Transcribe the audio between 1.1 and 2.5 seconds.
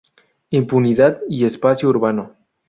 y espacio urbano".